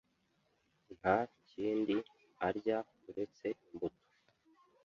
[0.97, 1.17] Nta
[1.49, 1.95] kindi
[2.47, 2.77] arya
[3.09, 4.03] uretse imbuto.